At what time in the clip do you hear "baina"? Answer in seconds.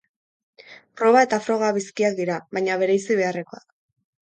2.59-2.81